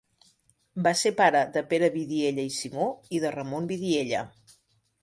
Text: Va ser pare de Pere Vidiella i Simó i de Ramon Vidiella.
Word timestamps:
Va 0.87 0.93
ser 1.01 1.11
pare 1.19 1.43
de 1.57 1.63
Pere 1.75 1.91
Vidiella 1.99 2.47
i 2.51 2.55
Simó 2.57 2.89
i 3.19 3.25
de 3.27 3.35
Ramon 3.39 3.71
Vidiella. 3.75 4.27